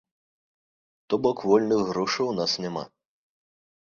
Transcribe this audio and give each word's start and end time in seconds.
То 1.13 1.19
бок 1.25 1.43
вольных 1.49 1.81
грошаў 1.89 2.25
у 2.31 2.33
нас 2.39 2.51
няма. 2.65 2.85